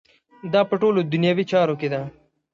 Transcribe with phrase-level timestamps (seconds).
[0.53, 2.01] دا په ټولو دنیوي چارو کې ده.